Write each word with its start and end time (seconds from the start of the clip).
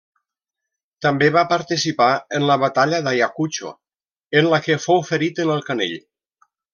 També 1.05 1.27
va 1.35 1.43
participar 1.51 2.07
en 2.39 2.47
la 2.53 2.57
batalla 2.65 3.01
d'Ayacucho, 3.09 3.73
en 4.41 4.49
la 4.55 4.61
que 4.69 4.79
fou 4.87 5.05
ferit 5.15 5.43
en 5.47 5.53
el 5.57 5.63
canell. 5.69 5.95